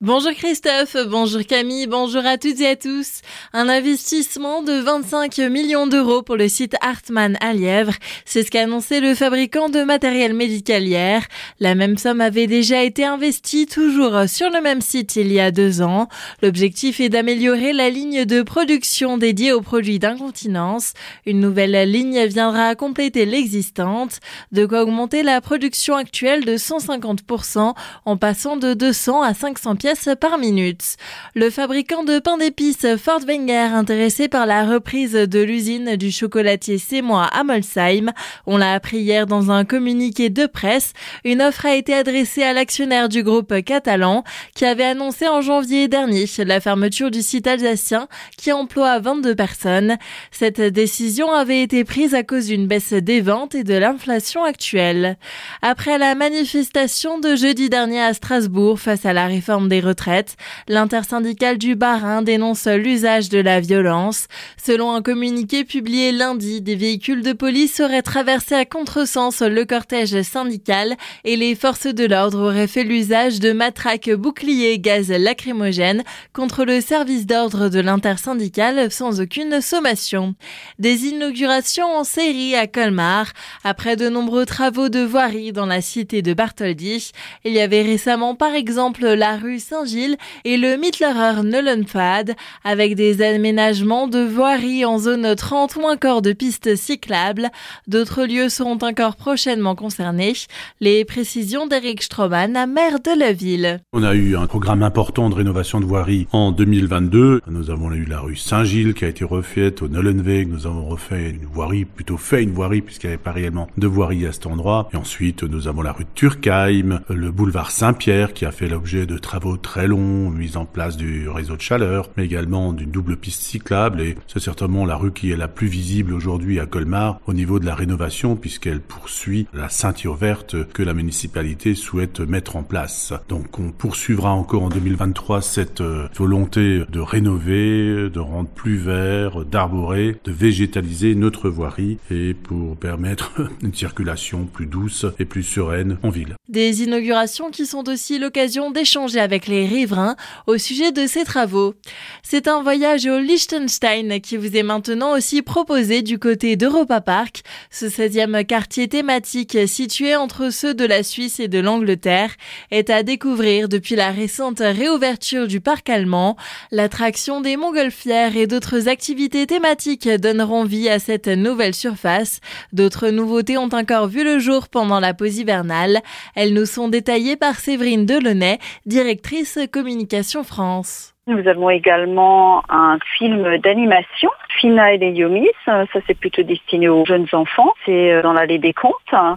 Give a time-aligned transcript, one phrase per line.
[0.00, 3.20] Bonjour Christophe, bonjour Camille, bonjour à toutes et à tous.
[3.52, 7.94] Un investissement de 25 millions d'euros pour le site Hartmann à Lièvre,
[8.24, 11.26] c'est ce qu'a annoncé le fabricant de matériel médical hier.
[11.58, 15.50] La même somme avait déjà été investie toujours sur le même site il y a
[15.50, 16.06] deux ans.
[16.44, 20.92] L'objectif est d'améliorer la ligne de production dédiée aux produits d'incontinence.
[21.26, 24.20] Une nouvelle ligne viendra compléter l'existante,
[24.52, 27.74] de quoi augmenter la production actuelle de 150%
[28.04, 29.87] en passant de 200 à 500 pièces
[30.20, 30.96] par minute.
[31.34, 36.78] Le fabricant de pain d'épices Fort Wenger, intéressé par la reprise de l'usine du chocolatier
[36.78, 38.12] Sémois à Molsheim,
[38.46, 40.92] on l'a appris hier dans un communiqué de presse,
[41.24, 44.24] une offre a été adressée à l'actionnaire du groupe catalan
[44.54, 49.96] qui avait annoncé en janvier dernier la fermeture du site alsacien qui emploie 22 personnes.
[50.30, 55.16] Cette décision avait été prise à cause d'une baisse des ventes et de l'inflation actuelle.
[55.62, 60.36] Après la manifestation de jeudi dernier à Strasbourg face à la réforme des retraites.
[60.68, 64.28] L'intersyndicale du Bas-Rhin dénonce l'usage de la violence.
[64.62, 70.22] Selon un communiqué publié lundi, des véhicules de police auraient traversé à contresens le cortège
[70.22, 76.64] syndical et les forces de l'ordre auraient fait l'usage de matraques boucliers gaz lacrymogènes contre
[76.64, 80.34] le service d'ordre de l'intersyndicale sans aucune sommation.
[80.78, 83.32] Des inaugurations en série à Colmar.
[83.64, 87.12] Après de nombreux travaux de voirie dans la cité de Bartholdi,
[87.44, 90.16] il y avait récemment par exemple la rue Saint-Gilles
[90.46, 96.32] et le Mittlerer Nullenpfad avec des aménagements de voiries en zone 30 ou encore de
[96.32, 97.50] pistes cyclables.
[97.86, 100.32] D'autres lieux seront encore prochainement concernés.
[100.80, 103.80] Les précisions d'Eric Stroman, maire de la ville.
[103.92, 107.42] On a eu un programme important de rénovation de voiries en 2022.
[107.46, 110.48] Nous avons eu la rue Saint-Gilles qui a été refaite au Nullenweg.
[110.48, 113.86] Nous avons refait une voirie, plutôt fait une voirie puisqu'il n'y avait pas réellement de
[113.86, 114.88] voirie à cet endroit.
[114.94, 119.18] Et ensuite, nous avons la rue Turkheim, le boulevard Saint-Pierre qui a fait l'objet de
[119.18, 123.42] travaux très long, mise en place du réseau de chaleur, mais également d'une double piste
[123.42, 124.00] cyclable.
[124.00, 127.58] Et c'est certainement la rue qui est la plus visible aujourd'hui à Colmar au niveau
[127.58, 133.12] de la rénovation, puisqu'elle poursuit la ceinture verte que la municipalité souhaite mettre en place.
[133.28, 139.44] Donc on poursuivra encore en 2023 cette euh, volonté de rénover, de rendre plus vert,
[139.44, 143.32] d'arborer, de végétaliser notre voirie et pour permettre
[143.62, 146.36] une circulation plus douce et plus sereine en ville.
[146.48, 150.16] Des inaugurations qui sont aussi l'occasion d'échanger avec les riverains
[150.46, 151.74] au sujet de ces travaux.
[152.22, 157.42] C'est un voyage au Liechtenstein qui vous est maintenant aussi proposé du côté d'Europa Park,
[157.70, 162.30] ce 16e quartier thématique situé entre ceux de la Suisse et de l'Angleterre
[162.70, 166.36] est à découvrir depuis la récente réouverture du parc allemand.
[166.70, 172.40] L'attraction des montgolfières et d'autres activités thématiques donneront vie à cette nouvelle surface.
[172.72, 176.00] D'autres nouveautés ont encore vu le jour pendant la pause hivernale.
[176.34, 179.37] Elles nous sont détaillées par Séverine Delaunay, directrice
[179.68, 181.14] communication France.
[181.28, 185.50] Nous avons également un film d'animation, Fina et les Yomis.
[185.66, 187.74] Ça, c'est plutôt destiné aux jeunes enfants.
[187.84, 188.94] C'est euh, dans l'allée des contes.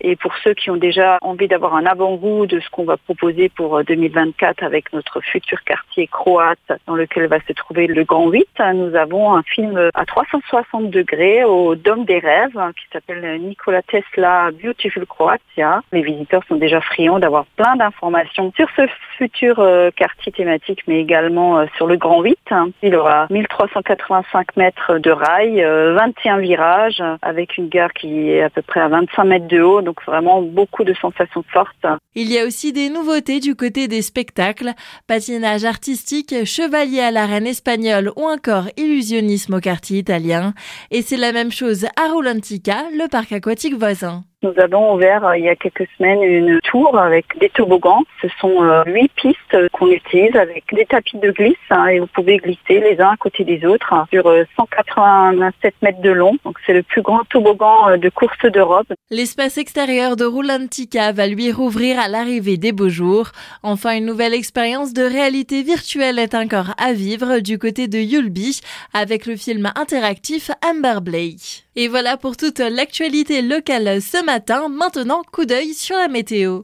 [0.00, 3.50] Et pour ceux qui ont déjà envie d'avoir un avant-goût de ce qu'on va proposer
[3.50, 8.30] pour 2024 euh, avec notre futur quartier croate dans lequel va se trouver le Grand
[8.30, 13.82] 8, nous avons un film à 360 degrés au Dôme des Rêves qui s'appelle Nikola
[13.82, 15.82] Tesla Beautiful Croatia.
[15.92, 18.86] Les visiteurs sont déjà friands d'avoir plein d'informations sur ce
[19.18, 22.38] futur euh, quartier thématique, mais également sur le Grand 8.
[22.82, 28.50] Il aura 1385 mètres de rail, 21 euh, virages, avec une gare qui est à
[28.50, 31.86] peu près à 25 mètres de haut, donc vraiment beaucoup de sensations fortes.
[32.14, 34.72] Il y a aussi des nouveautés du côté des spectacles,
[35.06, 40.54] patinage artistique, chevalier à la reine espagnole ou encore illusionnisme au quartier italien.
[40.90, 44.24] Et c'est la même chose à Rolantica, le parc aquatique voisin.
[44.44, 48.02] Nous avons ouvert euh, il y a quelques semaines une tour avec des toboggans.
[48.20, 52.08] Ce sont euh, huit pistes qu'on utilise avec des tapis de glisse hein, et vous
[52.08, 54.24] pouvez glisser les uns à côté des autres hein, sur
[54.56, 56.36] 187 euh, mètres de long.
[56.44, 58.92] Donc c'est le plus grand toboggan de course d'Europe.
[59.10, 63.28] L'espace extérieur de Roulantica va lui rouvrir à l'arrivée des beaux jours.
[63.62, 68.60] Enfin, une nouvelle expérience de réalité virtuelle est encore à vivre du côté de Yulby
[68.92, 71.64] avec le film interactif Amber Blake.
[71.76, 74.24] Et voilà pour toute l'actualité locale ce
[74.68, 76.62] Maintenant, coup d'œil sur la météo.